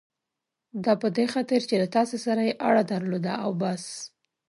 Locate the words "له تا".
1.81-2.01